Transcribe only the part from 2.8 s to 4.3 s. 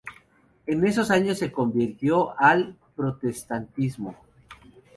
protestantismo.